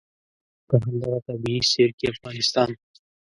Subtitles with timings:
[0.67, 2.69] په همدغه طبعي سیر کې افغانستان.